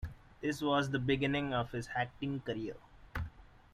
This 0.41 0.63
was 0.63 0.89
the 0.89 0.97
beginning 0.97 1.53
of 1.53 1.69
his 1.73 1.87
acting 1.95 2.39
career. 2.39 2.73